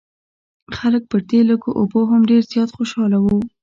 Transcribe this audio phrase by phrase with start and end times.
[0.77, 3.37] خلک پر دې لږو اوبو هم ډېر زیات خوشاله وو.